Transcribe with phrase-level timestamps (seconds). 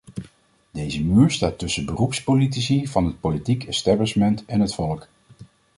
[0.71, 5.07] Deze muur staat tussen beroepspolitici van het politieke establishment en het volk.